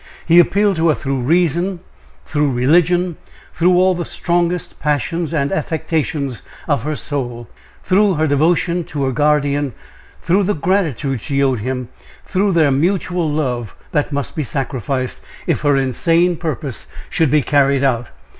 [0.25, 1.79] He appealed to her, through reason,
[2.25, 3.17] through religion,
[3.53, 7.47] through all the strongest passions and affections of her soul
[7.83, 9.73] through her devotion to her guardian
[10.23, 11.89] through the gratitude she owed him
[12.25, 17.83] through their mutual love, that must be sacrificed, if her insane purpose should be carried
[17.83, 18.07] out.